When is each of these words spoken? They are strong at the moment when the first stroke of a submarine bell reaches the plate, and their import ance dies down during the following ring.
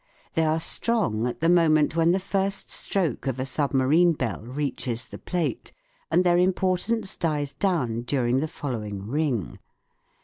They 0.33 0.43
are 0.45 0.59
strong 0.59 1.27
at 1.27 1.41
the 1.41 1.47
moment 1.47 1.95
when 1.95 2.09
the 2.09 2.19
first 2.19 2.71
stroke 2.71 3.27
of 3.27 3.39
a 3.39 3.45
submarine 3.45 4.13
bell 4.13 4.41
reaches 4.43 5.05
the 5.05 5.19
plate, 5.19 5.71
and 6.09 6.23
their 6.23 6.39
import 6.39 6.89
ance 6.89 7.15
dies 7.15 7.53
down 7.53 8.01
during 8.01 8.39
the 8.39 8.47
following 8.47 9.05
ring. 9.05 9.59